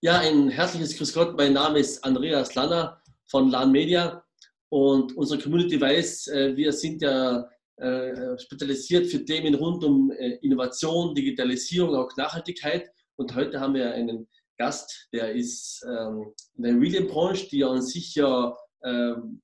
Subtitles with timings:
[0.00, 1.36] Ja, ein herzliches Grüß Gott.
[1.36, 4.24] Mein Name ist Andreas Lanner von LAN Media
[4.68, 7.48] und unsere Community weiß, äh, wir sind ja
[7.78, 12.88] äh, spezialisiert für Themen rund um äh, Innovation, Digitalisierung, auch Nachhaltigkeit.
[13.16, 18.14] Und heute haben wir einen Gast, der ist ähm, in der Immobilienbranche, die an sich
[18.14, 19.42] ja ähm,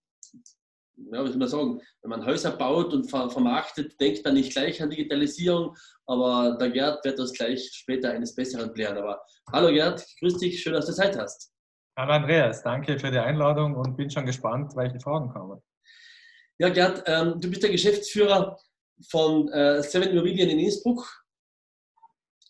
[0.96, 4.82] ja, wie soll man sagen, wenn man Häuser baut und vermarktet, denkt man nicht gleich
[4.82, 5.76] an Digitalisierung,
[6.06, 8.96] aber der Gerd wird das gleich später eines Besseren klären.
[8.96, 9.20] Aber
[9.52, 11.52] hallo Gerd, grüß dich, schön, dass du Zeit hast.
[11.96, 15.60] Hallo Andreas, danke für die Einladung und bin schon gespannt, welche Fragen kommen.
[16.58, 18.58] Ja, Gerd, ähm, du bist der Geschäftsführer
[19.10, 21.04] von äh, Seven Immobilien in Innsbruck.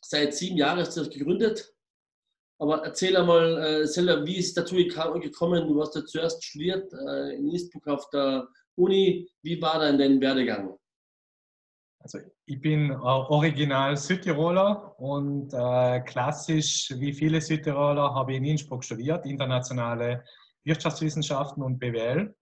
[0.03, 1.74] Seit sieben Jahren hast du das gegründet.
[2.59, 5.69] Aber erzähl einmal äh, selber, wie ist dazu gekommen?
[5.69, 9.29] Du hast ja zuerst studiert äh, in Innsbruck auf der Uni.
[9.43, 10.77] Wie war dann dein Werdegang?
[12.05, 18.85] Also ich bin original Südtiroler und äh, klassisch wie viele Südtiroler habe ich in Innsbruck
[18.85, 20.23] studiert, internationale
[20.65, 22.35] Wirtschaftswissenschaften und BWL.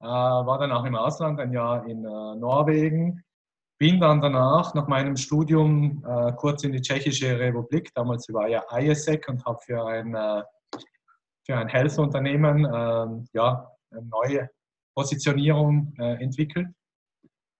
[0.00, 3.24] Äh, war dann auch im Ausland ein Jahr in äh, Norwegen,
[3.80, 8.62] bin dann danach nach meinem Studium äh, kurz in die Tschechische Republik, damals war ja
[8.70, 10.42] ISEC und habe für ein, äh,
[11.46, 14.50] für ein Health-Unternehmen äh, ja, eine neue
[14.94, 16.68] Positionierung äh, entwickelt.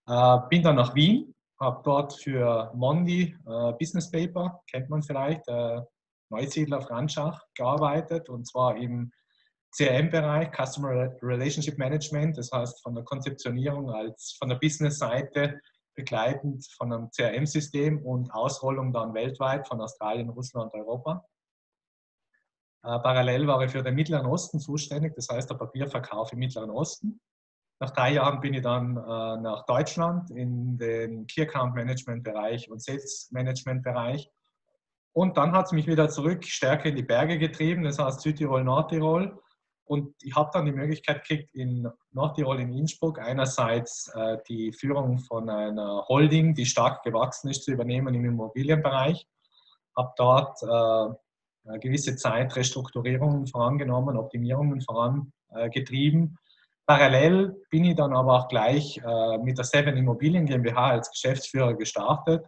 [0.06, 5.42] Äh, bin dann nach Wien, habe dort für Mondi äh, Business Paper, kennt man vielleicht,
[6.32, 9.10] Neusiedler Franschach, gearbeitet und zwar im
[9.76, 15.58] CRM-Bereich, Customer Relationship Management, das heißt von der Konzeptionierung als von der Business-Seite
[16.00, 21.24] begleitend von einem CRM-System und Ausrollung dann weltweit von Australien, Russland, Europa.
[22.82, 26.70] Äh, parallel war ich für den Mittleren Osten zuständig, das heißt der Papierverkauf im Mittleren
[26.70, 27.20] Osten.
[27.80, 32.70] Nach drei Jahren bin ich dann äh, nach Deutschland in den Key Account Management Bereich
[32.70, 34.30] und Sales Management Bereich.
[35.12, 38.64] Und dann hat es mich wieder zurück stärker in die Berge getrieben, das heißt Südtirol,
[38.64, 39.38] Nordtirol
[39.90, 45.18] und ich habe dann die Möglichkeit gekriegt, in Nordtirol in Innsbruck einerseits äh, die Führung
[45.18, 49.26] von einer Holding, die stark gewachsen ist, zu übernehmen im Immobilienbereich.
[49.96, 56.38] Habe dort äh, eine gewisse Zeit Restrukturierungen vorangenommen, Optimierungen vorangetrieben.
[56.86, 61.74] Parallel bin ich dann aber auch gleich äh, mit der Seven Immobilien GmbH als Geschäftsführer
[61.74, 62.46] gestartet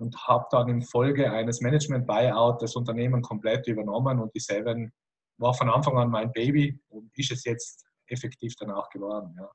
[0.00, 4.92] und habe dann in Folge eines Management-Buyout das Unternehmen komplett übernommen und die Seven
[5.38, 9.34] war von Anfang an mein Baby und ist es jetzt effektiv danach geworden.
[9.38, 9.50] Ja.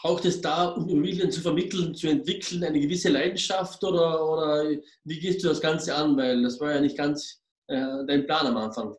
[0.00, 4.70] Braucht es da, um Immobilien zu vermitteln, zu entwickeln, eine gewisse Leidenschaft oder, oder
[5.04, 6.16] wie gehst du das Ganze an?
[6.16, 8.96] Weil das war ja nicht ganz äh, dein Plan am Anfang.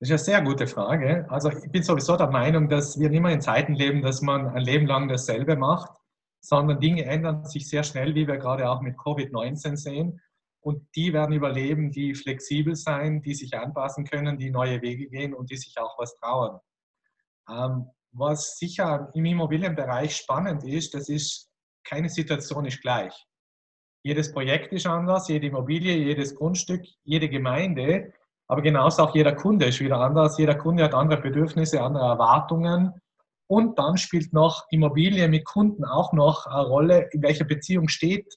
[0.00, 1.26] Das ist eine sehr gute Frage.
[1.28, 4.48] Also ich bin sowieso der Meinung, dass wir nicht mehr in Zeiten leben, dass man
[4.48, 5.92] ein Leben lang dasselbe macht,
[6.40, 10.20] sondern Dinge ändern sich sehr schnell, wie wir gerade auch mit Covid-19 sehen
[10.62, 15.34] und die werden überleben, die flexibel sein, die sich anpassen können, die neue Wege gehen
[15.34, 16.60] und die sich auch was trauen.
[17.50, 21.50] Ähm, was sicher im Immobilienbereich spannend ist, das ist,
[21.84, 23.12] keine Situation ist gleich.
[24.04, 28.12] Jedes Projekt ist anders, jede Immobilie, jedes Grundstück, jede Gemeinde,
[28.46, 30.36] aber genauso auch jeder Kunde ist wieder anders.
[30.38, 32.92] Jeder Kunde hat andere Bedürfnisse, andere Erwartungen.
[33.48, 38.36] Und dann spielt noch Immobilie mit Kunden auch noch eine Rolle, in welcher Beziehung steht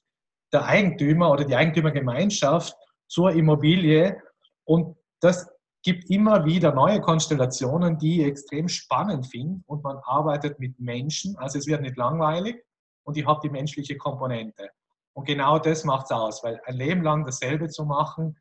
[0.52, 2.76] der Eigentümer oder die Eigentümergemeinschaft
[3.08, 4.20] zur Immobilie.
[4.64, 5.48] Und das
[5.82, 9.62] gibt immer wieder neue Konstellationen, die ich extrem spannend finde.
[9.66, 12.62] Und man arbeitet mit Menschen, also es wird nicht langweilig
[13.04, 14.70] und ich habe die menschliche Komponente.
[15.14, 18.36] Und genau das macht es aus, weil ein Leben lang dasselbe zu machen,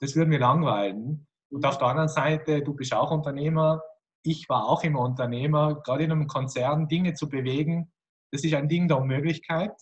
[0.00, 1.26] das würde mir langweilen.
[1.50, 3.82] Und auf der anderen Seite, du bist auch Unternehmer,
[4.22, 7.92] ich war auch immer Unternehmer, gerade in einem Konzern Dinge zu bewegen,
[8.30, 9.72] das ist ein Ding der Unmöglichkeit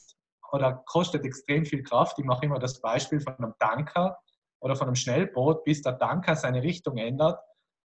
[0.56, 2.18] oder kostet extrem viel Kraft.
[2.18, 4.18] Ich mache immer das Beispiel von einem Tanker
[4.60, 7.38] oder von einem Schnellboot, bis der Tanker seine Richtung ändert.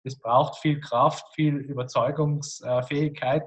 [0.04, 3.44] Es braucht viel Kraft, viel Überzeugungsfähigkeit.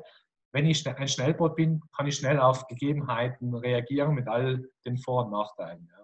[0.53, 5.25] Wenn ich ein Schnellboot bin, kann ich schnell auf Gegebenheiten reagieren mit all den Vor-
[5.25, 5.87] und Nachteilen.
[5.89, 6.01] Ja.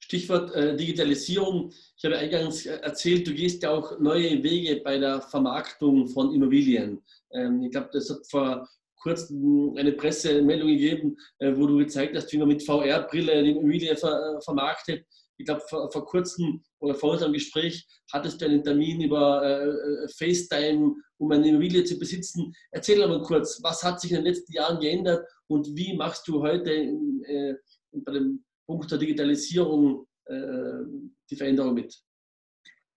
[0.00, 1.70] Stichwort äh, Digitalisierung.
[1.96, 6.34] Ich habe eingangs äh, erzählt, du gehst ja auch neue Wege bei der Vermarktung von
[6.34, 7.02] Immobilien.
[7.30, 8.68] Ähm, ich glaube, das hat vor
[9.00, 13.96] kurz eine Pressemeldung gegeben, äh, wo du gezeigt hast, wie man mit VR-Brille die Immobilie
[13.96, 15.06] ver äh, vermarktet.
[15.36, 19.68] Ich glaube, vor, vor, kurzem oder vor unserem Gespräch hattest du einen Termin über äh,
[19.68, 22.52] äh FaceTime, um eine Immobilie zu besitzen.
[22.72, 26.42] Erzähl mal kurz, was hat sich in den letzten Jahren geändert und wie machst du
[26.42, 27.54] heute äh,
[27.92, 30.84] bei dem Punkt der Digitalisierung äh,
[31.30, 31.96] die Veränderung mit?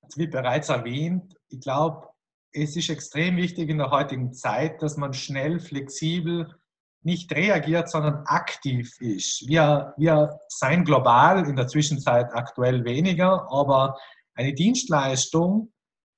[0.02, 2.11] Also wie bereits erwähnt, ich glaube,
[2.54, 6.54] es ist extrem wichtig in der heutigen Zeit, dass man schnell, flexibel
[7.04, 9.48] nicht reagiert, sondern aktiv ist.
[9.48, 13.98] Wir, wir seien global, in der Zwischenzeit aktuell weniger, aber
[14.36, 15.72] eine Dienstleistung,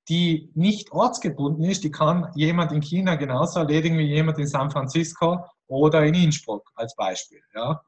[0.09, 4.69] die nicht ortsgebunden ist, die kann jemand in China genauso erledigen wie jemand in San
[4.69, 7.41] Francisco oder in Innsbruck als Beispiel.
[7.55, 7.81] Ja?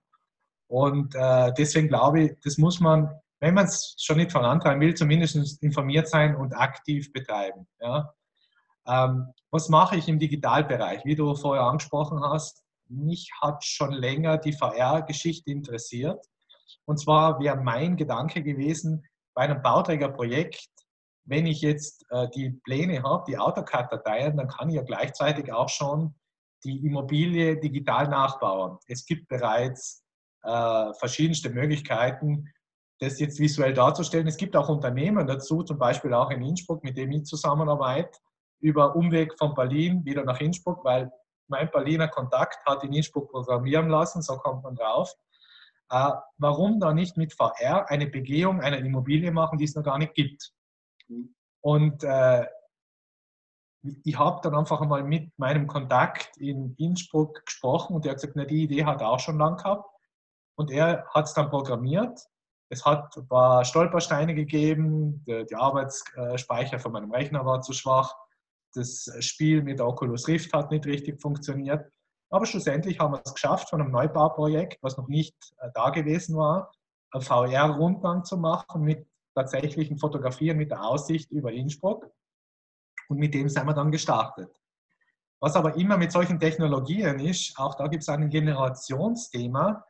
[0.68, 3.10] Und äh, deswegen glaube ich, das muss man,
[3.42, 7.68] wenn man es schon nicht vorantreiben will, zumindest informiert sein und aktiv betreiben.
[7.82, 8.14] Ja?
[8.88, 11.06] Ähm, was mache ich im Digitalbereich?
[11.06, 16.24] Wie du vorher angesprochen hast, mich hat schon länger die VR-Geschichte interessiert.
[16.86, 20.70] Und zwar wäre mein Gedanke gewesen, bei einem Bauträgerprojekt
[21.26, 25.70] wenn ich jetzt äh, die Pläne habe, die AutoCAD-Dateien, dann kann ich ja gleichzeitig auch
[25.70, 26.16] schon
[26.64, 28.78] die Immobilie digital nachbauen.
[28.88, 30.04] Es gibt bereits
[30.44, 32.52] äh, verschiedenste Möglichkeiten,
[33.00, 34.28] das jetzt visuell darzustellen.
[34.28, 38.18] Es gibt auch Unternehmen dazu, zum Beispiel auch in Innsbruck, mit dem ich zusammenarbeite,
[38.60, 41.12] über Umweg von Berlin wieder nach Innsbruck, weil
[41.48, 45.14] mein Berliner Kontakt hat in Innsbruck programmieren lassen, so kommt man drauf.
[45.90, 49.98] Äh, warum da nicht mit VR eine Begehung einer Immobilie machen, die es noch gar
[49.98, 50.52] nicht gibt?
[51.62, 52.48] Und äh,
[54.04, 58.36] ich habe dann einfach einmal mit meinem Kontakt in Innsbruck gesprochen und der hat gesagt,
[58.36, 59.88] na, die Idee hat er auch schon lange gehabt.
[60.58, 62.20] Und er hat es dann programmiert.
[62.70, 68.16] Es hat ein paar Stolpersteine gegeben, der, der Arbeitsspeicher von meinem Rechner war zu schwach,
[68.76, 71.92] das Spiel mit Oculus Rift hat nicht richtig funktioniert.
[72.30, 76.36] Aber schlussendlich haben wir es geschafft, von einem Neubauprojekt, was noch nicht äh, da gewesen
[76.36, 76.72] war,
[77.12, 82.10] einen VR-Rundgang zu machen mit tatsächlichen Fotografieren mit der Aussicht über Innsbruck.
[83.08, 84.50] Und mit dem sind wir dann gestartet.
[85.40, 89.86] Was aber immer mit solchen Technologien ist, auch da gibt es ein Generationsthema.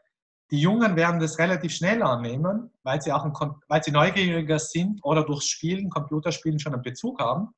[0.51, 3.33] Die Jungen werden das relativ schnell annehmen, weil sie, auch ein,
[3.67, 7.53] weil sie neugieriger sind oder durchs Spielen, Computerspielen schon einen Bezug haben.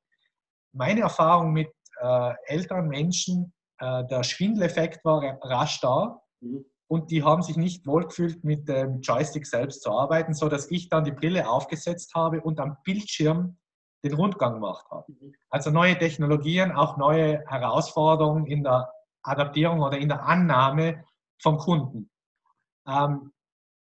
[0.78, 6.22] Meine Erfahrung mit äh, älteren Menschen, äh, der Schwindeleffekt war rasch da.
[6.42, 10.90] Mhm und die haben sich nicht wohlgefühlt, mit dem Joystick selbst zu arbeiten, sodass ich
[10.90, 13.58] dann die Brille aufgesetzt habe und am Bildschirm
[14.04, 15.12] den Rundgang gemacht habe.
[15.12, 15.34] Mhm.
[15.50, 18.92] Also neue Technologien, auch neue Herausforderungen in der
[19.24, 21.04] Adaptierung oder in der Annahme
[21.42, 22.10] vom Kunden.
[22.88, 23.34] Ähm,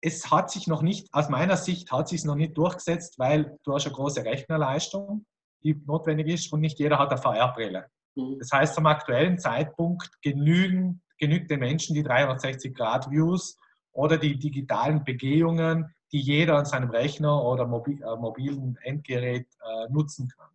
[0.01, 3.75] es hat sich noch nicht, aus meiner Sicht hat sich noch nicht durchgesetzt, weil du
[3.75, 5.27] hast eine große Rechnerleistung,
[5.65, 7.87] die notwendig ist und nicht jeder hat eine VR-Brille.
[8.15, 8.39] Mhm.
[8.39, 13.57] Das heißt, zum aktuellen Zeitpunkt genügen genügt den Menschen die 360-Grad-Views
[13.93, 19.93] oder die digitalen Begehungen, die jeder an seinem Rechner oder mobil, äh, mobilen Endgerät äh,
[19.93, 20.49] nutzen kann.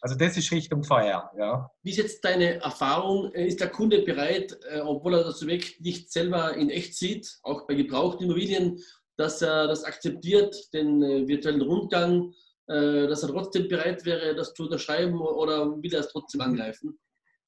[0.00, 1.30] Also das ist Richtung VR.
[1.36, 1.70] Ja.
[1.82, 3.32] Wie ist jetzt deine Erfahrung?
[3.32, 7.38] Äh, ist der Kunde bereit, äh, obwohl er das Objekt nicht selber in echt sieht,
[7.42, 8.78] auch bei gebrauchten Immobilien,
[9.16, 12.32] dass er das akzeptiert, den äh, virtuellen Rundgang,
[12.68, 16.98] dass er trotzdem bereit wäre, das zu unterschreiben oder will er es trotzdem angreifen?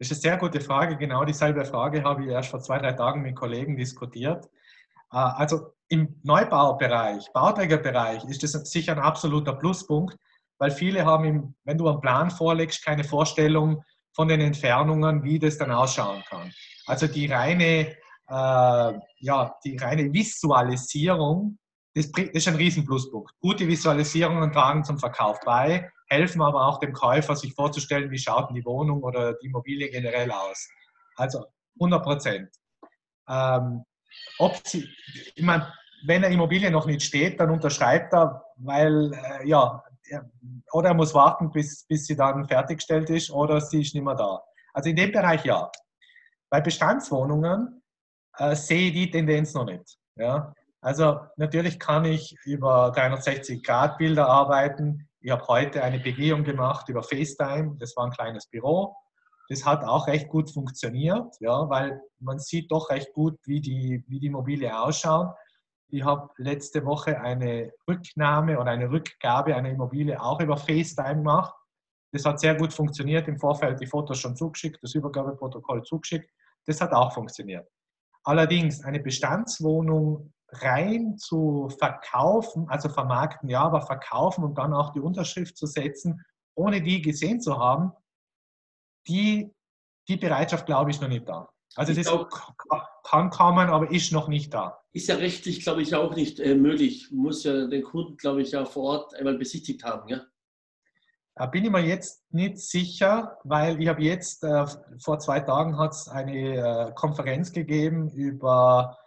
[0.01, 0.97] Das ist eine sehr gute Frage.
[0.97, 4.47] Genau dieselbe Frage habe ich erst vor zwei, drei Tagen mit Kollegen diskutiert.
[5.13, 10.17] Äh, also im Neubaubereich, Bauträgerbereich ist das sicher ein absoluter Pluspunkt,
[10.59, 13.83] weil viele haben, wenn du einen Plan vorlegst, keine Vorstellung
[14.15, 16.51] von den Entfernungen, wie das dann ausschauen kann.
[16.87, 17.97] Also die reine,
[18.29, 21.59] äh, ja, die reine Visualisierung,
[21.95, 23.33] das ist ein Riesenpluspunkt.
[23.41, 28.51] Gute Visualisierungen tragen zum Verkauf bei helfen aber auch dem Käufer, sich vorzustellen, wie schaut
[28.55, 30.69] die Wohnung oder die Immobilie generell aus.
[31.17, 31.47] Also
[31.79, 32.51] 100 Prozent.
[33.29, 33.85] Ähm,
[36.07, 39.83] wenn eine Immobilie noch nicht steht, dann unterschreibt er, weil, äh, ja,
[40.73, 44.17] oder er muss warten, bis, bis sie dann fertiggestellt ist oder sie ist nicht mehr
[44.17, 44.43] da.
[44.73, 45.71] Also in dem Bereich ja.
[46.51, 47.83] Bei Bestandswohnungen
[48.37, 49.97] äh, sehe ich die Tendenz noch nicht.
[50.17, 50.53] Ja?
[50.81, 55.09] Also natürlich kann ich über 360-Grad-Bilder arbeiten.
[55.21, 57.77] Ich habe heute eine Begehung gemacht über FaceTime.
[57.79, 58.97] Das war ein kleines Büro.
[59.51, 64.05] Das hat auch recht gut funktioniert, ja, weil man sieht doch recht gut, wie die,
[64.07, 65.35] wie die Immobilie ausschaut.
[65.89, 71.53] Ich habe letzte Woche eine Rücknahme oder eine Rückgabe einer Immobilie auch über FaceTime gemacht.
[72.13, 73.27] Das hat sehr gut funktioniert.
[73.27, 76.31] Im Vorfeld die Fotos schon zugeschickt, das Übergabeprotokoll zugeschickt.
[76.67, 77.69] Das hat auch funktioniert.
[78.23, 85.01] Allerdings eine Bestandswohnung rein zu verkaufen, also vermarkten, ja, aber verkaufen und dann auch die
[85.01, 87.93] Unterschrift zu setzen, ohne die gesehen zu haben,
[89.07, 89.55] die,
[90.09, 91.49] die Bereitschaft, glaube ich, noch nicht da.
[91.77, 92.29] Also das auch,
[93.05, 94.81] kann kommen, aber ist noch nicht da.
[94.93, 97.11] Ist ja rechtlich, glaube ich, auch nicht äh, möglich.
[97.13, 100.23] Muss ja den Kunden, glaube ich, ja vor Ort einmal besichtigt haben, ja?
[101.37, 104.67] Da bin ich mir jetzt nicht sicher, weil ich habe jetzt, äh,
[104.99, 108.99] vor zwei Tagen hat es eine äh, Konferenz gegeben über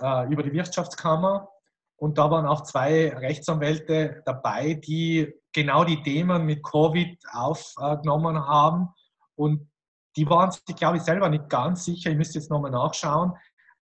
[0.00, 1.48] äh, über die Wirtschaftskammer.
[1.96, 8.88] Und da waren auch zwei Rechtsanwälte dabei, die genau die Themen mit Covid aufgenommen haben.
[9.34, 9.70] Und
[10.16, 12.10] die waren sich, glaube ich, selber nicht ganz sicher.
[12.10, 13.32] Ich müsste jetzt nochmal nachschauen.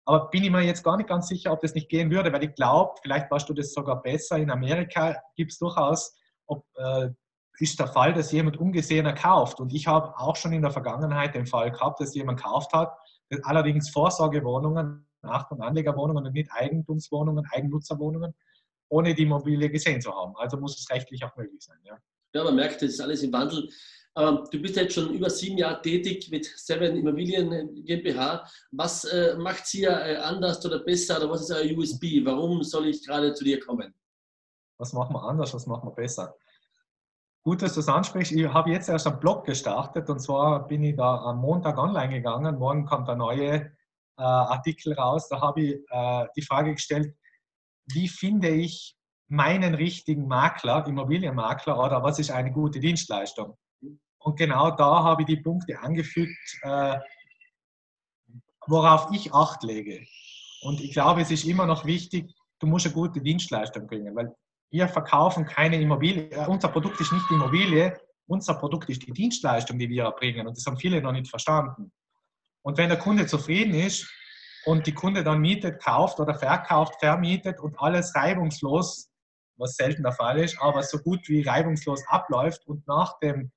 [0.05, 2.43] Aber bin ich mir jetzt gar nicht ganz sicher, ob das nicht gehen würde, weil
[2.43, 4.37] ich glaube, vielleicht warst du das sogar besser.
[4.37, 7.09] In Amerika gibt es durchaus ob, äh,
[7.59, 9.59] ist der Fall, dass jemand ungesehener kauft.
[9.59, 12.97] Und ich habe auch schon in der Vergangenheit den Fall gehabt, dass jemand gekauft hat,
[13.43, 18.33] allerdings Vorsorgewohnungen, Achtung, Anlegerwohnungen und nicht Eigentumswohnungen, Eigennutzerwohnungen,
[18.89, 20.35] ohne die Immobilie gesehen zu haben.
[20.37, 21.77] Also muss es rechtlich auch möglich sein.
[21.83, 21.97] Ja,
[22.33, 23.69] ja man merkt, das ist alles im Wandel.
[24.15, 28.45] Ähm, du bist jetzt schon über sieben Jahre tätig mit Seven Immobilien GmbH.
[28.71, 32.23] Was äh, macht Sie äh, anders oder besser oder was ist euer USB?
[32.23, 33.93] Warum soll ich gerade zu dir kommen?
[34.77, 36.35] Was machen wir anders, was machen wir besser?
[37.43, 38.31] Gut, dass du es ansprichst.
[38.31, 42.09] Ich habe jetzt erst einen Blog gestartet und zwar bin ich da am Montag online
[42.09, 42.57] gegangen.
[42.57, 43.71] Morgen kommt der neue
[44.19, 45.27] äh, Artikel raus.
[45.29, 47.15] Da habe ich äh, die Frage gestellt,
[47.87, 48.95] wie finde ich
[49.27, 53.55] meinen richtigen Makler, Immobilienmakler oder was ist eine gute Dienstleistung?
[54.19, 56.97] Und genau da habe ich die Punkte angefügt, äh,
[58.67, 60.05] worauf ich Acht lege.
[60.61, 64.35] Und ich glaube, es ist immer noch wichtig, du musst eine gute Dienstleistung bringen, weil
[64.71, 66.29] wir verkaufen keine Immobilie.
[66.31, 67.97] Äh, unser Produkt ist nicht die Immobilie,
[68.27, 70.47] unser Produkt ist die Dienstleistung, die wir erbringen.
[70.47, 71.91] Und das haben viele noch nicht verstanden.
[72.61, 74.09] Und wenn der Kunde zufrieden ist
[74.65, 79.09] und die Kunde dann mietet, kauft oder verkauft, vermietet und alles reibungslos,
[79.57, 83.51] was selten der Fall ist, aber so gut wie reibungslos abläuft und nach, dem,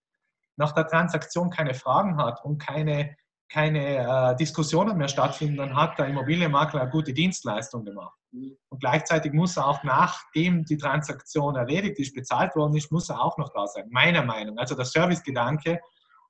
[0.56, 3.16] nach der Transaktion keine Fragen hat und keine,
[3.48, 8.18] keine äh, Diskussionen mehr stattfinden, dann hat der Immobilienmakler eine gute Dienstleistung gemacht.
[8.32, 13.20] Und gleichzeitig muss er auch nachdem die Transaktion erledigt ist, bezahlt worden ist, muss er
[13.20, 13.88] auch noch da sein.
[13.90, 14.58] Meiner Meinung.
[14.58, 15.80] Also der Servicegedanke,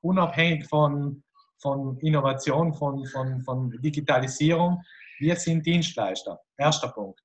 [0.01, 1.23] unabhängig von,
[1.63, 4.83] von Innovation, von, von, von Digitalisierung,
[5.19, 6.41] wir sind Dienstleister.
[6.59, 7.23] Erster Punkt.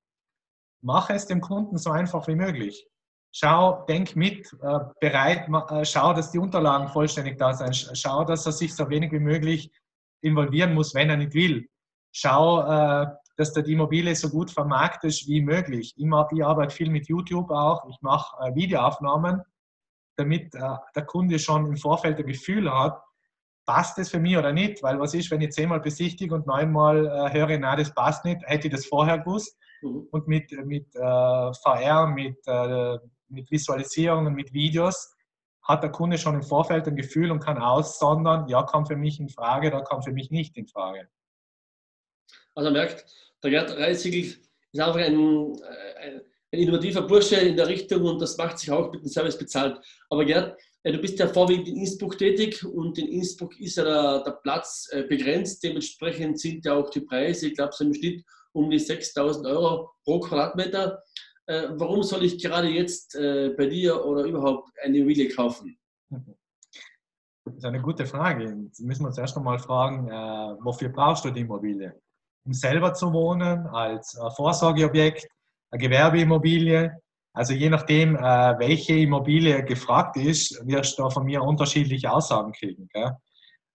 [0.80, 2.86] Mache es dem Kunden so einfach wie möglich.
[3.32, 7.74] Schau, denk mit, äh, bereit, äh, schau, dass die Unterlagen vollständig da sind.
[7.94, 9.70] Schau, dass er sich so wenig wie möglich
[10.22, 11.68] involvieren muss, wenn er nicht will.
[12.12, 15.94] Schau, äh, dass du die Immobilie so gut vermarktest wie möglich.
[15.96, 19.42] Ich, ich arbeite viel mit YouTube auch, ich mache Videoaufnahmen,
[20.16, 23.00] damit der Kunde schon im Vorfeld ein Gefühl hat,
[23.68, 27.06] passt das für mich oder nicht, weil was ist, wenn ich zehnmal besichtige und neunmal
[27.06, 29.58] äh, höre, na, das passt nicht, hätte ich das vorher gewusst.
[29.82, 30.08] Mhm.
[30.10, 32.96] Und mit, mit äh, VR, mit, äh,
[33.28, 35.14] mit Visualisierungen, mit Videos
[35.62, 39.20] hat der Kunde schon im Vorfeld ein Gefühl und kann aussondern, ja, kommt für mich
[39.20, 41.06] in Frage, da kommt für mich nicht in Frage.
[42.54, 43.04] Also merkt,
[43.42, 44.34] der Gerd Reisigl
[44.72, 46.22] ist einfach ein, ein,
[46.52, 49.78] ein, innovativer Bursche in der Richtung und das macht sich auch mit dem Service bezahlt.
[50.08, 53.84] Aber Gerd, äh, du bist ja vorwiegend in Innsbruck tätig und in Innsbruck ist ja
[53.84, 55.62] der, der Platz äh, begrenzt.
[55.62, 59.90] Dementsprechend sind ja auch die Preise, ich glaube, so im Schnitt um die 6000 Euro
[60.04, 61.02] pro Quadratmeter.
[61.46, 65.78] Äh, warum soll ich gerade jetzt bei dir oder überhaupt eine Immobilie kaufen?
[67.44, 68.56] Das ist eine gute Frage.
[68.66, 70.08] Jetzt müssen wir uns erst einmal fragen,
[70.62, 71.98] wofür brauchst du die Immobilie?
[72.48, 75.28] um selber zu wohnen, als äh, Vorsorgeobjekt,
[75.70, 76.98] eine Gewerbeimmobilie.
[77.32, 82.88] Also je nachdem, äh, welche Immobilie gefragt ist, wirst du von mir unterschiedliche Aussagen kriegen.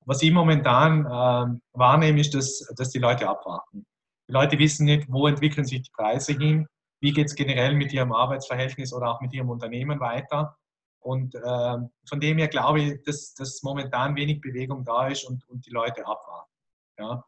[0.05, 3.85] Was ich momentan ähm, wahrnehme, ist, dass, dass die Leute abwarten.
[4.27, 6.67] Die Leute wissen nicht, wo entwickeln sich die Preise hin,
[6.99, 10.57] wie geht es generell mit ihrem Arbeitsverhältnis oder auch mit ihrem Unternehmen weiter.
[10.99, 15.47] Und äh, von dem her glaube ich, dass, dass momentan wenig Bewegung da ist und,
[15.49, 16.51] und die Leute abwarten.
[16.97, 17.25] Ja.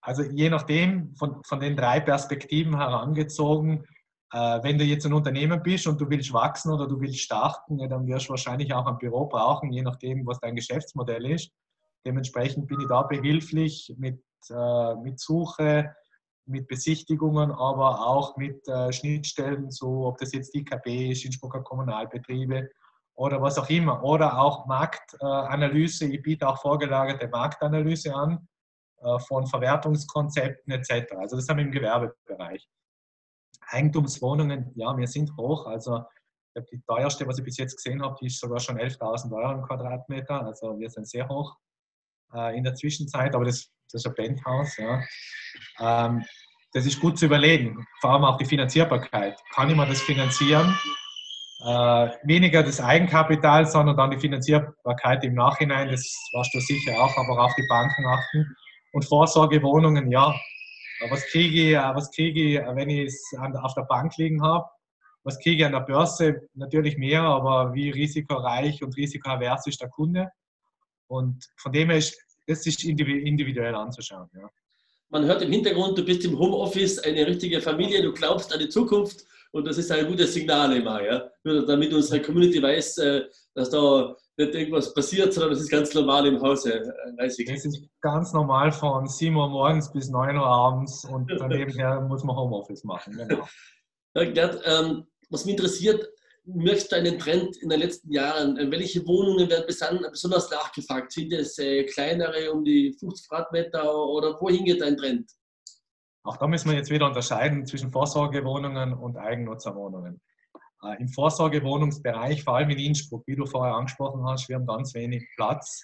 [0.00, 3.97] Also je nachdem, von, von den drei Perspektiven herangezogen, äh,
[4.30, 8.06] wenn du jetzt ein Unternehmen bist und du willst wachsen oder du willst starten, dann
[8.06, 11.50] wirst du wahrscheinlich auch ein Büro brauchen, je nachdem, was dein Geschäftsmodell ist.
[12.04, 15.94] Dementsprechend bin ich da behilflich mit, äh, mit Suche,
[16.46, 22.70] mit Besichtigungen, aber auch mit äh, Schnittstellen, so ob das jetzt IKB ist, Innsbrucker Kommunalbetriebe
[23.14, 24.02] oder was auch immer.
[24.02, 26.06] Oder auch Marktanalyse.
[26.06, 28.48] ich biete auch vorgelagerte Marktanalyse an
[29.02, 31.12] äh, von Verwertungskonzepten etc.
[31.16, 32.66] Also das haben wir im Gewerbebereich.
[33.68, 35.66] Eigentumswohnungen, ja, wir sind hoch.
[35.66, 36.02] Also
[36.72, 39.62] die teuerste, was ich bis jetzt gesehen habe, die ist sogar schon 11.000 Euro im
[39.62, 40.44] Quadratmeter.
[40.44, 41.56] Also wir sind sehr hoch
[42.34, 44.76] äh, in der Zwischenzeit, aber das, das ist ein Penthouse.
[44.76, 45.02] Ja.
[45.80, 46.24] Ähm,
[46.72, 49.38] das ist gut zu überlegen, vor allem auch die Finanzierbarkeit.
[49.54, 50.76] Kann ich mir das finanzieren?
[51.60, 57.16] Äh, weniger das Eigenkapital, sondern dann die Finanzierbarkeit im Nachhinein, das warst du sicher auch,
[57.16, 58.54] aber auch die Banken achten.
[58.92, 60.34] Und Vorsorgewohnungen, ja.
[61.08, 64.68] Was kriege ich, was kriege ich wenn ich es auf der Bank liegen habe?
[65.22, 66.48] Was kriege ich an der Börse?
[66.54, 70.28] Natürlich mehr, aber wie risikoreich und risikoavers ist der Kunde?
[71.06, 74.28] Und von dem her ist das ist individuell anzuschauen.
[74.34, 74.48] Ja.
[75.10, 78.68] Man hört im Hintergrund, du bist im Homeoffice, eine richtige Familie, du glaubst an die
[78.68, 81.30] Zukunft und das ist ein gutes Signal immer, ja?
[81.44, 83.24] Nur damit unsere Community weiß, äh,
[83.54, 86.74] dass da nicht irgendwas passiert, sondern das ist ganz normal im Hause.
[86.74, 92.08] Äh, das ist ganz normal von 7 Uhr morgens bis 9 Uhr abends und daneben
[92.08, 93.16] muss man Homeoffice machen.
[93.16, 93.48] Genau.
[94.14, 96.08] Ja, Gerd, ähm, was mich interessiert,
[96.44, 98.56] merkst du einen Trend in den letzten Jahren?
[98.70, 101.12] Welche Wohnungen werden besonders nachgefragt?
[101.12, 105.30] Sind es äh, kleinere um die 50 Quadratmeter oder wohin geht ein Trend?
[106.28, 110.20] Auch da müssen wir jetzt wieder unterscheiden zwischen Vorsorgewohnungen und Eigennutzerwohnungen.
[110.84, 114.92] Äh, Im Vorsorgewohnungsbereich, vor allem in Innsbruck, wie du vorher angesprochen hast, wir haben ganz
[114.92, 115.82] wenig Platz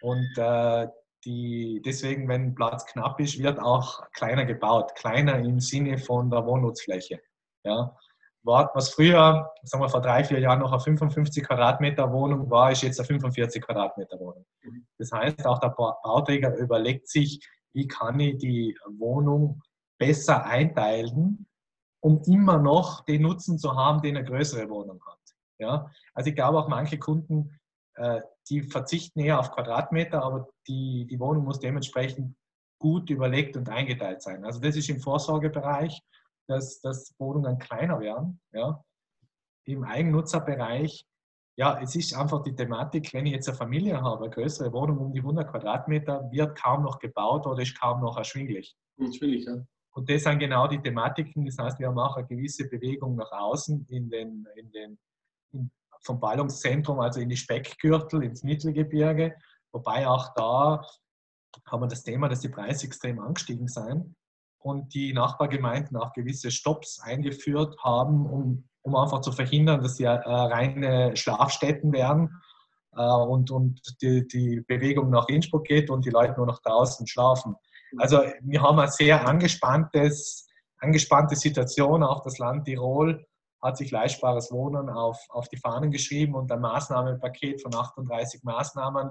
[0.00, 0.88] und äh,
[1.26, 4.94] die, deswegen, wenn Platz knapp ist, wird auch kleiner gebaut.
[4.94, 7.20] Kleiner im Sinne von der Wohnnutzfläche.
[7.62, 7.94] Ja.
[8.44, 12.82] Was früher, sagen wir vor drei, vier Jahren noch eine 55 Quadratmeter Wohnung war, ist
[12.82, 14.46] jetzt eine 45 Quadratmeter Wohnung.
[14.96, 19.60] Das heißt, auch der Bauträger überlegt sich, wie kann ich die Wohnung
[20.02, 21.46] besser einteilen,
[22.02, 25.20] um immer noch den Nutzen zu haben, den eine größere Wohnung hat.
[25.60, 25.92] Ja?
[26.12, 27.56] Also ich glaube auch manche Kunden,
[27.94, 32.34] äh, die verzichten eher auf Quadratmeter, aber die, die Wohnung muss dementsprechend
[32.80, 34.44] gut überlegt und eingeteilt sein.
[34.44, 36.02] Also das ist im Vorsorgebereich,
[36.48, 38.40] dass, dass Wohnungen kleiner werden.
[38.52, 38.82] Ja?
[39.66, 41.06] Im Eigennutzerbereich,
[41.56, 44.98] ja, es ist einfach die Thematik, wenn ich jetzt eine Familie habe, eine größere Wohnung
[44.98, 48.74] um die 100 Quadratmeter, wird kaum noch gebaut oder ist kaum noch erschwinglich.
[48.98, 49.64] Erschwinglich, ja.
[49.92, 51.44] Und das sind genau die Thematiken.
[51.44, 54.98] Das heißt, wir haben auch eine gewisse Bewegung nach außen in den, in den,
[55.52, 55.70] in,
[56.00, 59.34] vom Ballungszentrum, also in die Speckgürtel, ins Mittelgebirge.
[59.72, 60.82] Wobei auch da
[61.66, 64.14] haben wir das Thema, dass die Preise extrem angestiegen sind
[64.58, 70.04] und die Nachbargemeinden auch gewisse Stops eingeführt haben, um, um einfach zu verhindern, dass sie
[70.04, 72.40] äh, reine Schlafstätten werden
[72.96, 77.06] äh, und, und die, die Bewegung nach Innsbruck geht und die Leute nur noch draußen
[77.06, 77.56] schlafen.
[77.98, 80.46] Also wir haben eine sehr angespanntes,
[80.78, 82.02] angespannte Situation.
[82.02, 83.24] Auch das Land Tirol
[83.62, 89.10] hat sich leistbares Wohnen auf, auf die Fahnen geschrieben und ein Maßnahmenpaket von 38 Maßnahmen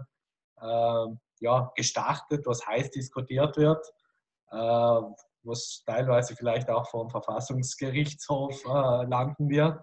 [0.62, 1.06] äh,
[1.40, 3.86] ja, gestartet, was heiß diskutiert wird,
[4.52, 5.02] äh,
[5.44, 9.80] was teilweise vielleicht auch vom Verfassungsgerichtshof äh, landen wird.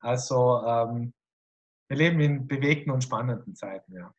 [0.00, 1.12] Also ähm,
[1.88, 3.94] wir leben in bewegten und spannenden Zeiten.
[3.94, 4.14] Ja.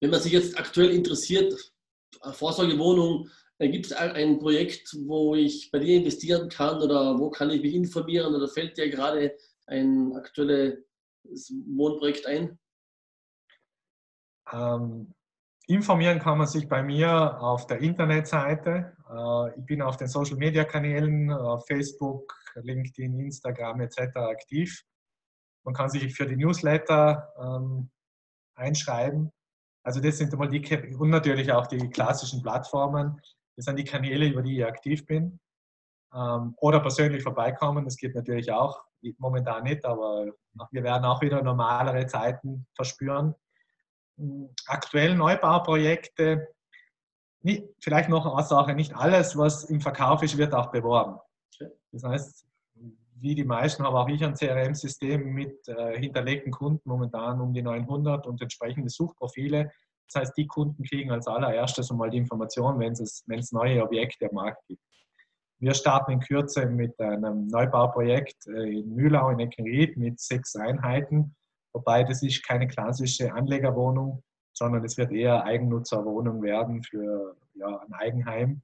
[0.00, 1.52] Wenn man sich jetzt aktuell interessiert,
[2.32, 7.62] Vorsorgewohnung, Gibt es ein Projekt, wo ich bei dir investieren kann oder wo kann ich
[7.62, 9.36] mich informieren oder fällt dir gerade
[9.66, 10.82] ein aktuelles
[11.24, 12.58] Wohnprojekt ein?
[14.52, 15.14] Ähm,
[15.68, 18.96] informieren kann man sich bei mir auf der Internetseite.
[19.08, 24.16] Äh, ich bin auf den Social Media Kanälen, äh, Facebook, LinkedIn, Instagram etc.
[24.16, 24.82] aktiv.
[25.64, 27.90] Man kann sich für die Newsletter ähm,
[28.54, 29.30] einschreiben.
[29.82, 33.20] Also das sind einmal die und natürlich auch die klassischen Plattformen.
[33.56, 35.38] Das sind die Kanäle, über die ich aktiv bin.
[36.14, 38.84] Ähm, oder persönlich vorbeikommen, das geht natürlich auch.
[39.18, 40.32] Momentan nicht, aber
[40.70, 43.34] wir werden auch wieder normalere Zeiten verspüren.
[44.16, 46.48] Hm, aktuell Neubauprojekte,
[47.42, 51.18] nicht, vielleicht noch eine Sache, nicht alles, was im Verkauf ist, wird auch beworben.
[51.92, 52.46] Das heißt,
[53.16, 57.62] wie die meisten habe auch ich ein CRM-System mit äh, hinterlegten Kunden, momentan um die
[57.62, 59.70] 900 und entsprechende Suchprofile.
[60.12, 63.82] Das heißt, die Kunden kriegen als allererstes einmal die Information, wenn es, wenn es neue
[63.82, 64.82] Objekte am Markt gibt.
[65.58, 71.34] Wir starten in Kürze mit einem Neubauprojekt äh, in Mühlau in Eckenried mit sechs Einheiten,
[71.72, 77.92] wobei das ist keine klassische Anlegerwohnung, sondern es wird eher Eigennutzerwohnung werden für ja, ein
[77.94, 78.62] Eigenheim.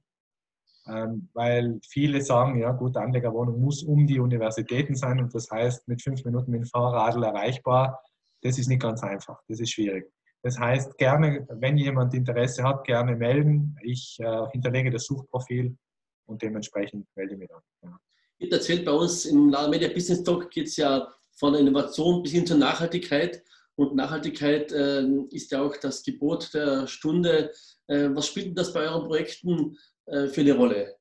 [0.87, 5.87] Ähm, weil viele sagen, ja gut, Anlegerwohnung muss um die Universitäten sein und das heißt
[5.87, 7.99] mit fünf Minuten mit dem Fahrradl erreichbar.
[8.41, 10.11] Das ist nicht ganz einfach, das ist schwierig.
[10.43, 13.77] Das heißt, gerne, wenn jemand Interesse hat, gerne melden.
[13.83, 15.77] Ich äh, hinterlege das Suchprofil
[16.25, 17.61] und dementsprechend melde mich dann.
[17.83, 17.99] Ja.
[18.39, 22.31] Ihr erzählt bei uns im Lala Media Business Talk geht es ja von Innovation bis
[22.31, 23.43] hin zur Nachhaltigkeit.
[23.75, 27.51] Und Nachhaltigkeit äh, ist ja auch das Gebot der Stunde.
[27.87, 29.77] Äh, was spielt denn das bei euren Projekten
[30.07, 30.95] äh, für eine Rolle?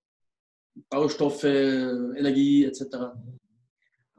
[0.88, 2.82] Baustoffe, Energie etc.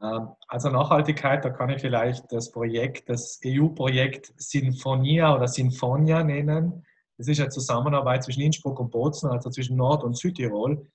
[0.02, 6.84] Ähm, also Nachhaltigkeit, da kann ich vielleicht das Projekt, das EU-Projekt Sinfonia oder Sinfonia nennen.
[7.18, 10.90] Das ist eine Zusammenarbeit zwischen Innsbruck und Bozen, also zwischen Nord- und Südtirol,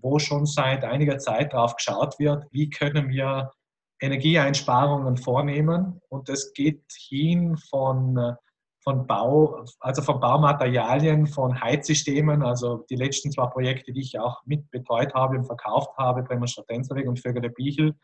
[0.00, 3.52] wo schon seit einiger Zeit darauf geschaut wird, wie können wir
[4.00, 6.00] Energieeinsparungen vornehmen.
[6.08, 8.34] Und das geht hin von,
[8.82, 14.40] von Bau, also von Baumaterialien, von Heizsystemen, also die letzten zwei Projekte, die ich auch
[14.46, 17.94] mitbetreut habe und verkauft habe, Bremer Stadtenzerweg und Vögele Bichel,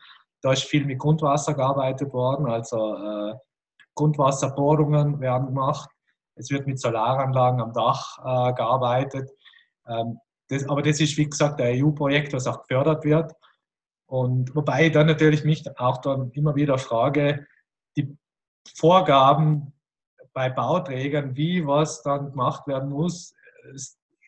[0.45, 3.33] da ist viel mit Grundwasser gearbeitet worden, also äh,
[3.95, 5.89] Grundwasserbohrungen werden gemacht.
[6.35, 9.31] Es wird mit Solaranlagen am Dach äh, gearbeitet.
[9.87, 13.33] Ähm, das, aber das ist, wie gesagt, ein EU-Projekt, was auch gefördert wird.
[14.05, 17.47] Und wobei ich dann natürlich mich auch dann immer wieder frage,
[17.97, 18.15] die
[18.75, 19.73] Vorgaben
[20.31, 23.33] bei Bauträgern, wie was dann gemacht werden muss,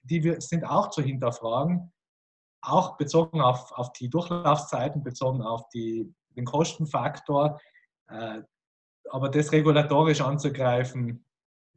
[0.02, 1.92] die sind auch zu hinterfragen
[2.68, 7.60] auch bezogen auf, auf die Durchlaufzeiten, bezogen auf die, den Kostenfaktor.
[8.10, 8.42] Äh,
[9.10, 11.24] aber das regulatorisch anzugreifen,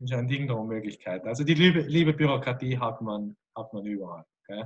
[0.01, 1.27] ist ein Ding der Unmöglichkeit.
[1.27, 4.25] Also die liebe, liebe Bürokratie hat man, hat man überall.
[4.47, 4.65] Gell?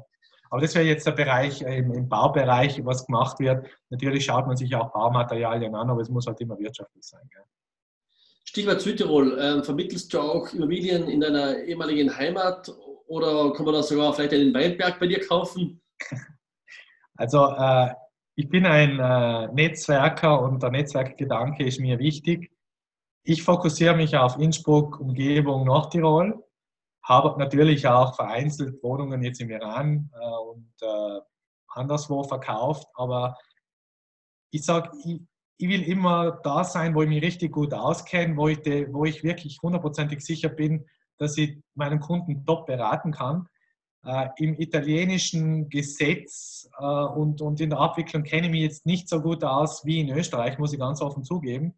[0.51, 3.67] Aber das wäre jetzt der Bereich im, im, Baubereich, was gemacht wird.
[3.91, 7.29] Natürlich schaut man sich auch Baumaterialien an, aber es muss halt immer wirtschaftlich sein.
[7.31, 7.43] Gell?
[8.45, 9.37] Stichwort Südtirol.
[9.41, 12.73] Ähm, vermittelst du auch Immobilien in deiner ehemaligen Heimat
[13.07, 15.81] oder kann man da sogar vielleicht einen Weinberg bei dir kaufen?
[17.17, 17.95] Also äh,
[18.35, 22.51] ich bin ein äh, Netzwerker und der Netzwerkgedanke ist mir wichtig.
[23.23, 26.43] Ich fokussiere mich auf Innsbruck, Umgebung, Nordtirol,
[27.05, 31.21] habe natürlich auch vereinzelt Wohnungen jetzt im Iran äh, und äh,
[31.69, 33.37] anderswo verkauft, aber
[34.51, 35.21] ich sage, ich,
[35.59, 39.05] ich, will immer da sein, wo ich mich richtig gut auskenne, wo ich, de, wo
[39.05, 40.87] ich wirklich hundertprozentig sicher bin,
[41.19, 43.49] dass ich meinen Kunden top beraten kann.
[44.05, 49.09] Äh, Im italienischen Gesetz äh, und, und in der Abwicklung kenne ich mich jetzt nicht
[49.09, 51.75] so gut aus wie in Österreich, muss ich ganz offen zugeben.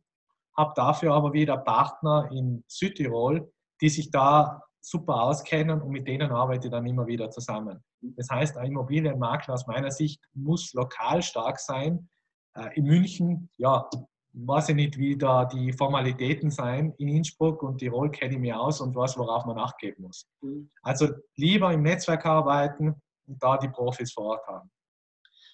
[0.57, 6.33] Habe dafür aber wieder Partner in Südtirol, die sich da super auskennen und mit denen
[6.33, 7.83] arbeite ich dann immer wieder zusammen.
[8.01, 12.09] Das heißt, ein Immobilienmakler aus meiner Sicht muss lokal stark sein.
[12.55, 13.89] Äh, in München, ja,
[14.37, 16.93] weiß ich nicht, wie da die Formalitäten sein.
[16.99, 20.27] In Innsbruck und Tirol kenne ich mich aus und weiß, worauf man nachgeben muss.
[20.43, 20.71] Mhm.
[20.83, 22.95] Also lieber im Netzwerk arbeiten
[23.27, 24.71] und da die Profis vor Ort haben.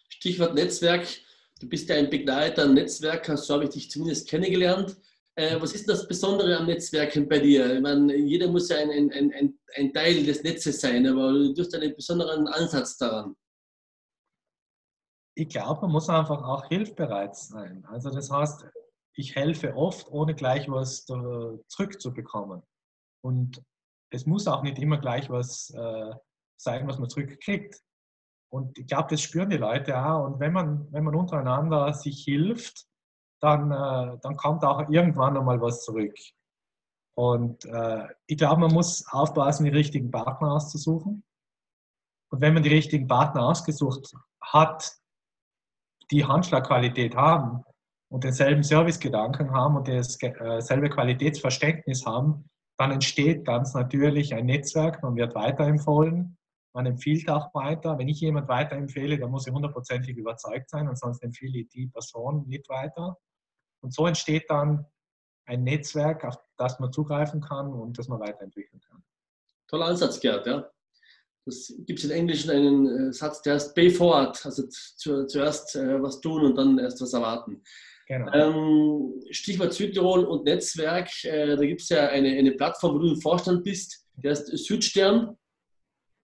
[0.08, 1.06] Stichwort Netzwerk.
[1.60, 4.96] Du bist ja ein begnadeter Netzwerker, so habe ich dich zumindest kennengelernt.
[5.36, 7.76] Äh, was ist das Besondere am Netzwerken bei dir?
[7.76, 11.54] Ich meine, jeder muss ja ein, ein, ein, ein Teil des Netzes sein, aber du
[11.56, 13.36] hast einen besonderen Ansatz daran
[15.34, 17.84] ich glaube, man muss einfach auch hilfbereit sein.
[17.86, 18.66] Also das heißt,
[19.14, 22.62] ich helfe oft, ohne gleich was zurückzubekommen.
[23.22, 23.62] Und
[24.10, 26.14] es muss auch nicht immer gleich was äh,
[26.56, 27.80] sein, was man zurückkriegt.
[28.50, 30.26] Und ich glaube, das spüren die Leute auch.
[30.26, 32.86] Und wenn man, wenn man untereinander sich hilft,
[33.40, 36.14] dann, äh, dann kommt auch irgendwann einmal was zurück.
[37.14, 41.24] Und äh, ich glaube, man muss aufpassen, die richtigen Partner auszusuchen.
[42.30, 45.01] Und wenn man die richtigen Partner ausgesucht hat,
[46.10, 47.62] die Handschlagqualität haben
[48.10, 55.02] und denselben Servicegedanken haben und dasselbe äh, Qualitätsverständnis haben, dann entsteht ganz natürlich ein Netzwerk,
[55.02, 56.36] man wird weiterempfohlen,
[56.74, 57.98] man empfiehlt auch weiter.
[57.98, 62.46] Wenn ich jemand weiterempfehle, dann muss ich hundertprozentig überzeugt sein, ansonsten empfehle ich die Person
[62.48, 63.18] nicht weiter.
[63.82, 64.86] Und so entsteht dann
[65.46, 69.02] ein Netzwerk, auf das man zugreifen kann und das man weiterentwickeln kann.
[69.68, 70.68] Toller Ansatz, Gerd, ja.
[71.44, 75.74] Das gibt es in Englischen einen äh, Satz, der heißt Pay forward, also zu, zuerst
[75.74, 77.62] äh, was tun und dann erst was erwarten.
[78.06, 78.32] Genau.
[78.32, 83.14] Ähm, Stichwort Südtirol und Netzwerk, äh, da gibt es ja eine, eine Plattform, wo du
[83.14, 85.36] im Vorstand bist, der heißt Südstern.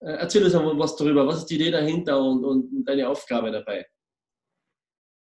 [0.00, 3.50] Äh, erzähl uns mal was darüber, was ist die Idee dahinter und, und deine Aufgabe
[3.50, 3.86] dabei?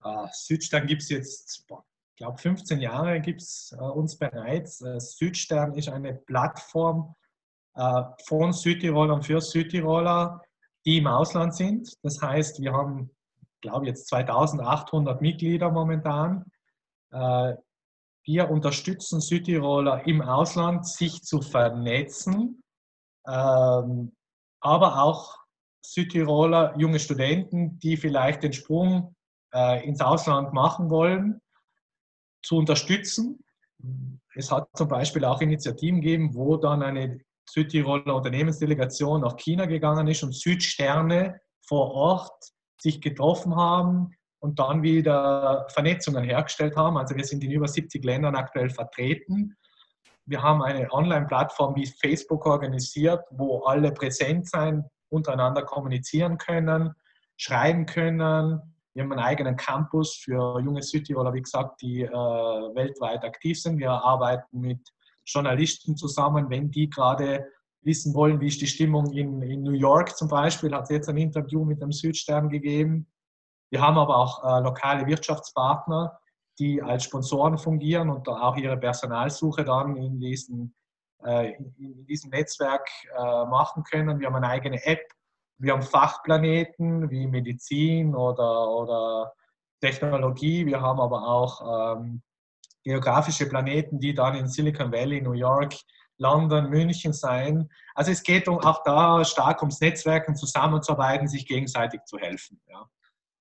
[0.00, 4.80] Ah, Südstern gibt es jetzt, ich glaube 15 Jahre gibt es äh, uns bereits.
[4.80, 7.14] Äh, Südstern ist eine Plattform,
[7.74, 10.40] von Südtirolern für Südtiroler,
[10.84, 11.92] die im Ausland sind.
[12.02, 13.10] Das heißt, wir haben,
[13.60, 16.44] glaube ich, jetzt 2800 Mitglieder momentan.
[17.10, 17.54] Äh,
[18.26, 22.62] wir unterstützen Südtiroler im Ausland, sich zu vernetzen,
[23.26, 24.12] ähm,
[24.60, 25.36] aber auch
[25.84, 29.14] Südtiroler, junge Studenten, die vielleicht den Sprung
[29.52, 31.40] äh, ins Ausland machen wollen,
[32.42, 33.44] zu unterstützen.
[34.34, 40.06] Es hat zum Beispiel auch Initiativen gegeben, wo dann eine Südtiroler Unternehmensdelegation nach China gegangen
[40.08, 46.98] ist und Südsterne vor Ort sich getroffen haben und dann wieder Vernetzungen hergestellt haben.
[46.98, 49.56] Also wir sind in über 70 Ländern aktuell vertreten.
[50.26, 56.94] Wir haben eine Online-Plattform wie Facebook organisiert, wo alle präsent sein, untereinander kommunizieren können,
[57.36, 58.60] schreiben können.
[58.94, 63.78] Wir haben einen eigenen Campus für junge Südtiroler, wie gesagt, die äh, weltweit aktiv sind.
[63.78, 64.80] Wir arbeiten mit
[65.26, 67.46] Journalisten zusammen, wenn die gerade
[67.82, 71.08] wissen wollen, wie ist die Stimmung in, in New York zum Beispiel, hat es jetzt
[71.08, 73.06] ein Interview mit dem Südstern gegeben.
[73.70, 76.18] Wir haben aber auch äh, lokale Wirtschaftspartner,
[76.58, 80.74] die als Sponsoren fungieren und auch ihre Personalsuche dann in, diesen,
[81.24, 84.20] äh, in diesem Netzwerk äh, machen können.
[84.20, 85.02] Wir haben eine eigene App,
[85.58, 89.32] wir haben Fachplaneten wie Medizin oder, oder
[89.80, 92.22] Technologie, wir haben aber auch ähm,
[92.84, 95.74] geografische Planeten, die dann in Silicon Valley, New York,
[96.18, 97.68] London, München sein.
[97.94, 102.60] Also es geht auch da stark ums Netzwerken, zusammenzuarbeiten, sich gegenseitig zu helfen.
[102.68, 102.88] Ja.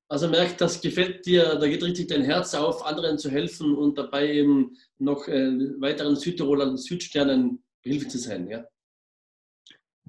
[0.10, 3.98] Also merkt, das gefällt dir, da geht richtig dein Herz auf, anderen zu helfen und
[3.98, 8.48] dabei eben noch äh, weiteren Südtirolern, Südsternen behilflich zu sein.
[8.48, 8.64] Ja,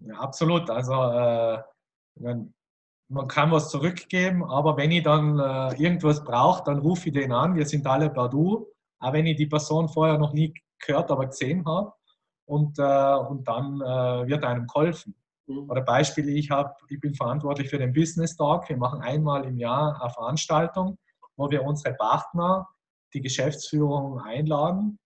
[0.07, 0.69] ja absolut.
[0.71, 1.59] Also äh,
[3.09, 7.33] man kann was zurückgeben, aber wenn ich dann äh, irgendwas brauche, dann rufe ich den
[7.33, 7.55] an.
[7.55, 11.27] Wir sind alle per Du auch wenn ich die Person vorher noch nie gehört, aber
[11.27, 11.93] gesehen habe.
[12.47, 15.15] Und, äh, und dann äh, wird einem geholfen.
[15.47, 15.71] Mhm.
[15.71, 18.69] Oder Beispiel, ich, hab, ich bin verantwortlich für den Business Talk.
[18.69, 20.99] Wir machen einmal im Jahr eine Veranstaltung,
[21.37, 22.69] wo wir unsere Partner,
[23.15, 24.99] die Geschäftsführung einladen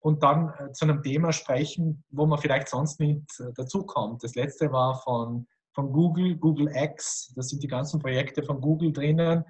[0.00, 4.24] und dann äh, zu einem Thema sprechen, wo man vielleicht sonst nicht äh, dazukommt.
[4.24, 7.32] Das letzte war von, von Google, Google X.
[7.36, 9.44] Das sind die ganzen Projekte von Google drinnen,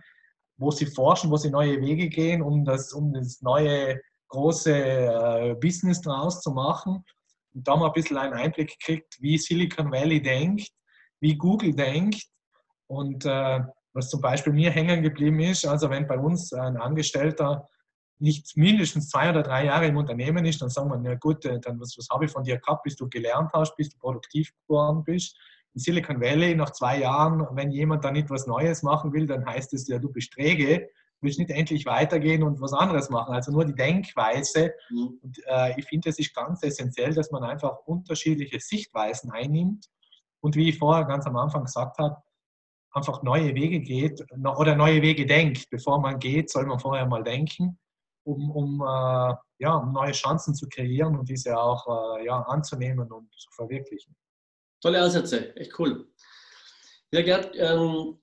[0.61, 5.55] wo sie forschen, wo sie neue Wege gehen, um das, um das neue große äh,
[5.55, 7.03] Business daraus zu machen.
[7.55, 10.71] Und da wir ein bisschen einen Einblick gekriegt, wie Silicon Valley denkt,
[11.21, 12.27] wie Google denkt.
[12.87, 13.61] Und äh,
[13.95, 17.67] was zum Beispiel mir hängen geblieben ist, also wenn bei uns ein Angestellter
[18.19, 21.59] nicht mindestens zwei oder drei Jahre im Unternehmen ist, dann sagen wir, na gut, äh,
[21.59, 24.53] dann was, was habe ich von dir gehabt, bis du gelernt hast, bis du produktiv
[24.69, 25.37] geworden bist.
[25.75, 29.47] In Silicon Valley nach zwei Jahren, wenn jemand da nicht was Neues machen will, dann
[29.47, 30.89] heißt es ja, du bist träge,
[31.21, 33.35] willst nicht endlich weitergehen und was anderes machen.
[33.35, 34.73] Also nur die Denkweise.
[34.91, 35.19] Mhm.
[35.23, 39.87] Und äh, ich finde, es ist ganz essentiell, dass man einfach unterschiedliche Sichtweisen einnimmt
[40.41, 42.17] und wie ich vorher ganz am Anfang gesagt habe,
[42.93, 44.25] einfach neue Wege geht
[44.57, 45.71] oder neue Wege denkt.
[45.71, 47.79] Bevor man geht, soll man vorher mal denken
[48.25, 53.11] um, um, äh, ja, um neue Chancen zu kreieren und diese auch äh, ja, anzunehmen
[53.11, 54.15] und zu verwirklichen.
[54.81, 56.09] Tolle Ansätze, echt cool.
[57.13, 58.19] Ja, Gerd, ähm,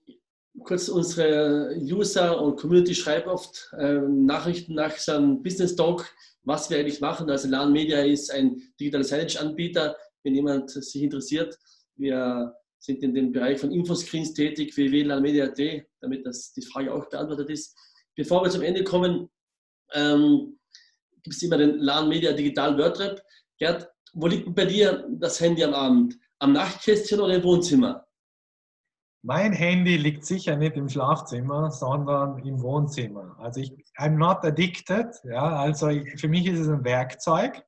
[0.63, 6.10] kurz unsere User und Community schreiben oft ähm, Nachrichten nach seinem Business Talk,
[6.43, 7.30] was wir eigentlich machen.
[7.30, 9.96] Also LAN Media ist ein digitaler Signage-Anbieter.
[10.24, 11.58] Wenn jemand sich interessiert,
[11.96, 17.50] wir sind in dem Bereich von Infoscreens tätig, www.lanmedia.at, damit das, die Frage auch beantwortet
[17.50, 17.78] ist.
[18.15, 19.30] Bevor wir zum Ende kommen,
[19.93, 20.58] ähm,
[21.24, 23.22] gibt es immer den LAN Media Digital WordRap.
[23.60, 26.17] Gerd, wo liegt bei dir das Handy am Abend?
[26.39, 28.06] Am Nachtkästchen oder im Wohnzimmer?
[29.23, 33.36] Mein Handy liegt sicher nicht im Schlafzimmer, sondern im Wohnzimmer.
[33.39, 35.08] Also ich, I'm not addicted.
[35.23, 37.65] Ja, also ich, für mich ist es ein Werkzeug.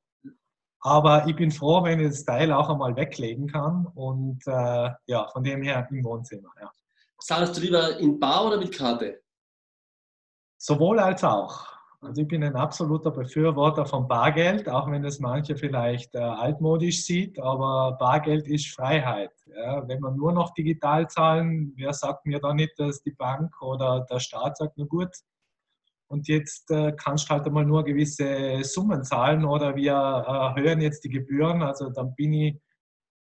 [0.81, 3.87] Aber ich bin froh, wenn ich das Teil auch einmal weglegen kann.
[3.87, 6.49] Und äh, ja, von dem her im Wohnzimmer.
[6.61, 6.71] Ja.
[7.19, 9.21] Zahlst du lieber in Bar oder mit Karte?
[10.57, 11.78] Sowohl als auch.
[12.01, 17.03] Also ich bin ein absoluter Befürworter von Bargeld, auch wenn das manche vielleicht äh, altmodisch
[17.03, 19.33] sieht, aber Bargeld ist Freiheit.
[19.47, 19.85] Ja.
[19.85, 24.05] Wenn man nur noch digital zahlen, wer sagt mir da nicht, dass die Bank oder
[24.09, 25.09] der Staat sagt, na gut,
[26.07, 31.03] und jetzt äh, kannst du halt einmal nur gewisse Summen zahlen oder wir erhöhen jetzt
[31.03, 32.61] die Gebühren, also dann bin ich,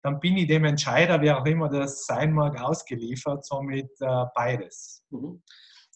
[0.03, 5.03] dann bin ich dem Entscheider, wer auch immer das sein mag, ausgeliefert, somit äh, beides.
[5.09, 5.41] Mhm.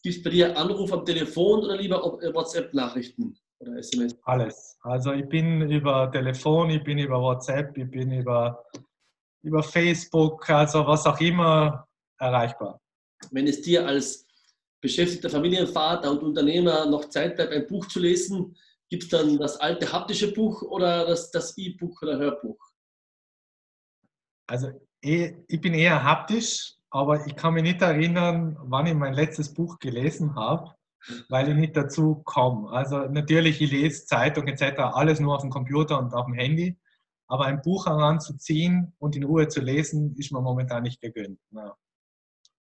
[0.04, 4.18] Gibt es bei dir Anruf am Telefon oder lieber WhatsApp-Nachrichten oder SMS?
[4.24, 4.78] Alles.
[4.82, 8.66] Also ich bin über Telefon, ich bin über WhatsApp, ich bin über,
[9.44, 11.88] über Facebook, also was auch immer
[12.20, 12.82] erreichbar.
[13.30, 14.26] Wenn es dir als
[14.82, 18.58] beschäftigter Familienvater und Unternehmer noch Zeit bleibt, ein Buch zu lesen,
[18.90, 22.58] gibt es dann das alte haptische Buch oder das E-Book oder Hörbuch?
[24.48, 24.72] Also
[25.04, 29.54] eh, ich bin eher haptisch, aber ich kann mich nicht erinnern, wann ich mein letztes
[29.54, 30.76] Buch gelesen habe,
[31.30, 32.70] weil ich nicht dazu komme.
[32.70, 36.78] Also natürlich, ich lese Zeitung etc., alles nur auf dem Computer und auf dem Handy,
[37.28, 41.40] aber ein Buch heranzuziehen und in Ruhe zu lesen, ist mir momentan nicht gegönnt.
[41.52, 41.76] Ja.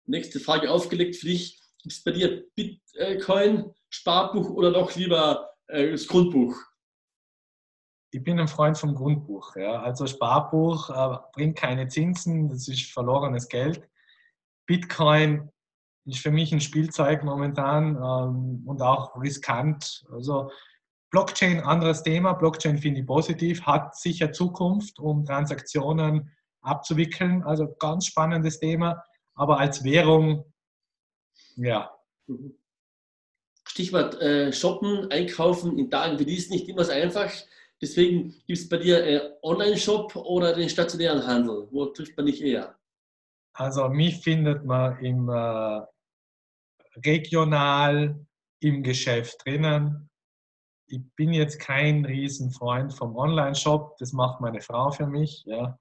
[0.06, 1.60] Nächste Frage aufgelegt für dich.
[1.82, 6.56] Gibt es bei dir Bitcoin, Sparbuch oder doch lieber äh, das Grundbuch?
[8.14, 9.56] ich bin ein Freund vom Grundbuch.
[9.56, 9.82] Ja.
[9.82, 13.82] Also Sparbuch äh, bringt keine Zinsen, das ist verlorenes Geld.
[14.66, 15.50] Bitcoin
[16.06, 20.04] ist für mich ein Spielzeug momentan ähm, und auch riskant.
[20.10, 20.50] Also
[21.10, 22.32] Blockchain, anderes Thema.
[22.32, 27.42] Blockchain finde ich positiv, hat sicher Zukunft, um Transaktionen abzuwickeln.
[27.44, 29.02] Also ganz spannendes Thema.
[29.34, 30.44] Aber als Währung,
[31.56, 31.90] ja.
[33.66, 37.32] Stichwort äh, Shoppen, Einkaufen in Tagen wie diesen nicht immer so einfach.
[37.80, 41.68] Deswegen gibt es bei dir äh, Online-Shop oder den stationären Handel?
[41.70, 42.76] Wo trifft man dich eher?
[43.54, 45.80] Also mich findet man im äh,
[47.04, 48.26] regional
[48.60, 50.10] im Geschäft drinnen.
[50.86, 55.44] Ich bin jetzt kein Riesenfreund vom Online-Shop, das macht meine Frau für mich.
[55.46, 55.78] Ja.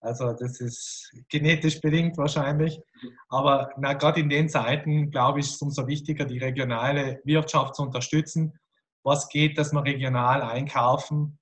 [0.00, 2.80] Also das ist genetisch bedingt wahrscheinlich.
[3.28, 7.82] Aber gerade in den Zeiten, glaube ich, ist es umso wichtiger, die regionale Wirtschaft zu
[7.82, 8.58] unterstützen.
[9.04, 11.38] Was geht, dass wir regional einkaufen?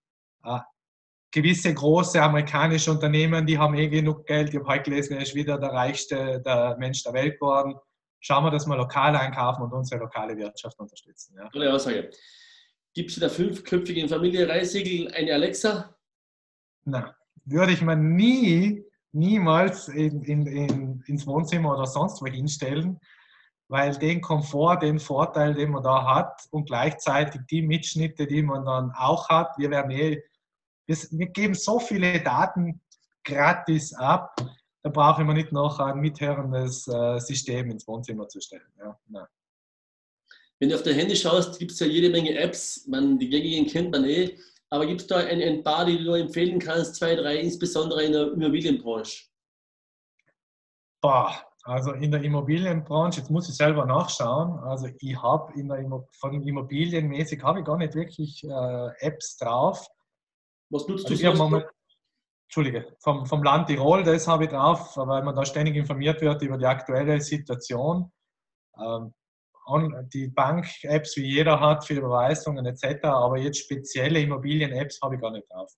[1.32, 4.48] Gewisse große amerikanische Unternehmen, die haben eh genug Geld.
[4.48, 7.74] Ich habe heute gelesen, er ist wieder der reichste der Mensch der Welt geworden.
[8.18, 11.36] Schauen wir, dass wir lokal einkaufen und unsere lokale Wirtschaft unterstützen.
[11.38, 11.48] Ja.
[11.48, 12.10] Tolle Aussage.
[12.94, 15.94] Gibt es in der fünfköpfigen Familie Reisiegel eine Alexa?
[16.84, 17.10] Nein,
[17.44, 22.98] würde ich mir nie, niemals in, in, in, ins Wohnzimmer oder sonst wo hinstellen,
[23.68, 28.64] weil den Komfort, den Vorteil, den man da hat und gleichzeitig die Mitschnitte, die man
[28.64, 30.20] dann auch hat, wir werden eh,
[30.90, 32.80] wir, geben so viele Daten
[33.24, 34.34] gratis ab,
[34.82, 38.72] da brauche ich mir nicht noch ein mithörendes äh, System ins Wohnzimmer zu stellen.
[38.78, 39.28] Ja,
[40.58, 43.66] Wenn du auf dein Handy schaust, gibt es ja jede Menge Apps, man, die gängigen
[43.66, 44.36] kennt man eh,
[44.70, 48.12] aber gibt es da ein, ein paar, die du empfehlen kannst, zwei, drei, insbesondere in
[48.12, 49.26] der Immobilienbranche?
[51.02, 54.60] Boah, also in der Immobilienbranche, jetzt muss ich selber nachschauen.
[54.60, 59.86] Also ich habe in der von Immobilienmäßig habe ich gar nicht wirklich äh, Apps drauf.
[60.70, 61.36] Was nutzt also du?
[61.36, 61.66] Moment,
[62.50, 66.42] Entschuldige, vom, vom Land Tirol, das habe ich drauf, weil man da ständig informiert wird
[66.42, 68.10] über die aktuelle Situation.
[68.76, 69.14] Ähm,
[70.12, 75.30] die Bank-Apps, wie jeder hat, für Überweisungen etc., aber jetzt spezielle Immobilien-Apps habe ich gar
[75.30, 75.72] nicht drauf.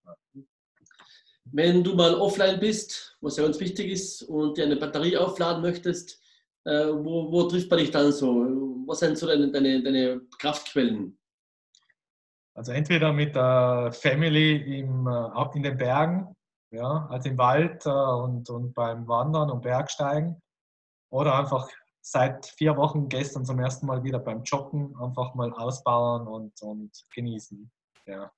[1.44, 5.61] Wenn du mal offline bist, was ja uns wichtig ist, und dir eine Batterie aufladen
[5.61, 6.22] möchtest,
[6.64, 8.46] äh, wo, wo, trifft man dich dann so?
[8.87, 11.18] Was sind so deine, deine, deine Kraftquellen?
[12.54, 16.34] Also entweder mit der Family im, äh, in den Bergen,
[16.70, 20.40] ja, also im Wald äh, und, und beim Wandern und Bergsteigen,
[21.10, 21.68] oder einfach
[22.00, 26.90] seit vier Wochen gestern zum ersten Mal wieder beim Joggen einfach mal ausbauen und, und
[27.14, 27.70] genießen.
[28.06, 28.32] Ja.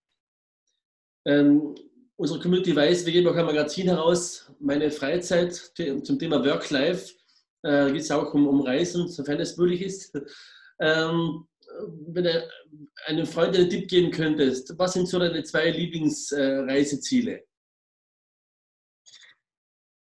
[1.24, 1.74] Ähm,
[2.16, 7.14] unsere Community weiß, wir geben auch ein Magazin heraus, meine Freizeit zum Thema Work-Life.
[7.62, 10.12] Äh, geht es auch um, um Reisen, sofern es möglich ist.
[10.80, 11.46] Ähm,
[12.06, 12.48] wenn du
[13.06, 17.44] einem Freund einen Tipp geben könntest, was sind so deine zwei Lieblingsreiseziele?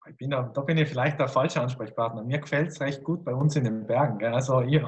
[0.10, 2.24] Ich bin da, da bin ich vielleicht der falsche Ansprechpartner.
[2.24, 4.26] Mir gefällt es recht gut bei uns in den Bergen.
[4.26, 4.82] Also ich,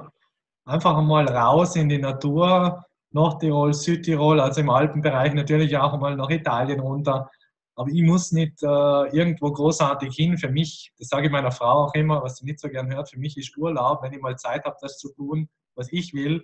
[0.66, 6.30] einfach mal raus in die Natur, Nordtirol, Südtirol, also im Alpenbereich natürlich auch mal nach
[6.30, 7.30] Italien runter.
[7.76, 10.38] Aber ich muss nicht äh, irgendwo großartig hin.
[10.38, 13.10] Für mich, das sage ich meiner Frau auch immer, was sie nicht so gern hört,
[13.10, 16.44] für mich ist Urlaub, wenn ich mal Zeit habe, das zu tun, was ich will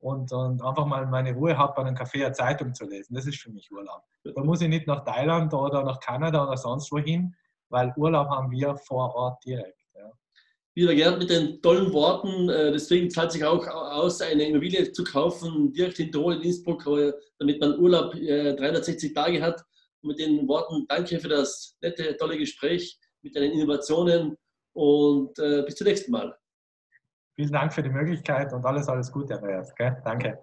[0.00, 3.14] und, und einfach mal meine Ruhe habe, bei einem Café eine Zeitung zu lesen.
[3.14, 4.02] Das ist für mich Urlaub.
[4.24, 7.34] Da muss ich nicht nach Thailand oder nach Kanada oder sonst wohin,
[7.68, 9.80] weil Urlaub haben wir vor Ort direkt
[10.74, 12.48] wieder gern mit den tollen Worten.
[12.48, 16.84] Äh, deswegen zahlt sich auch aus, eine Immobilie zu kaufen, direkt in Tirol, in Innsbruck,
[17.38, 19.62] damit man Urlaub 360 äh, Tage hat.
[20.02, 24.36] Und mit den Worten danke für das nette, tolle Gespräch mit deinen Innovationen
[24.72, 26.34] und äh, bis zum nächsten Mal.
[27.40, 29.72] Vielen Dank für die Möglichkeit und alles, alles Gute, Andreas.
[30.04, 30.42] Danke.